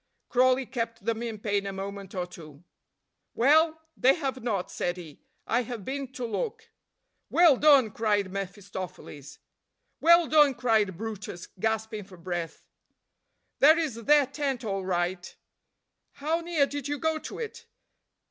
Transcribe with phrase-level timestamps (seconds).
[0.29, 2.63] Crawley kept them in pain a moment or two.
[3.35, 6.71] "Well, they have not," said he, "I have been to look."
[7.29, 9.37] "Well done," cried mephistopheles.
[9.99, 12.63] "Well done," cried brutus, gasping for breath.
[13.59, 15.35] "There is their tent all right."
[16.13, 17.67] "How near did you go to it?"